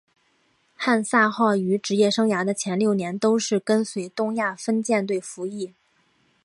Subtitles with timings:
[0.75, 5.75] 汉萨号于职业生涯的前六年都是跟随东亚分舰队服役。